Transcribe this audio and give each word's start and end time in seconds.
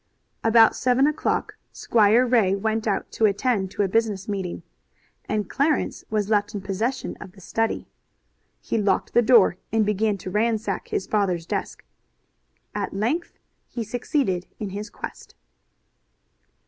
About 0.43 0.75
seven 0.75 1.05
o'clock 1.05 1.57
Squire 1.71 2.25
Ray 2.25 2.55
went 2.55 2.87
out 2.87 3.11
to 3.11 3.25
attend 3.27 3.69
to 3.69 3.83
a 3.83 3.87
business 3.87 4.27
meeting, 4.27 4.63
and 5.29 5.47
Clarence 5.47 6.03
was 6.09 6.27
left 6.27 6.55
in 6.55 6.61
possession 6.61 7.15
of 7.21 7.33
the 7.33 7.39
study. 7.39 7.87
He 8.61 8.79
locked 8.79 9.13
the 9.13 9.21
door, 9.21 9.57
and 9.71 9.85
began 9.85 10.17
to 10.17 10.31
ransack 10.31 10.87
his 10.87 11.05
father's 11.05 11.45
desk. 11.45 11.83
At 12.73 12.95
length 12.95 13.33
he 13.67 13.83
succeeded 13.83 14.47
in 14.59 14.71
his 14.71 14.89
quest. 14.89 15.35